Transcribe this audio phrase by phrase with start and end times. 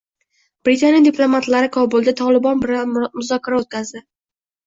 [0.67, 4.05] Britaniya diplomatlari Kobulda Tolibon bilan muzokara o‘tkazdi